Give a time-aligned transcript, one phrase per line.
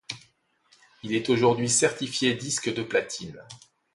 [1.03, 3.43] Il est aujourd'hui certifié disque de platine.